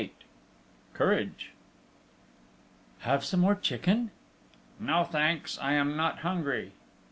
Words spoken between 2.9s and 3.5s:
"Have some